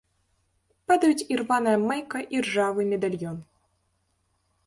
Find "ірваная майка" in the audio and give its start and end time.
1.35-2.19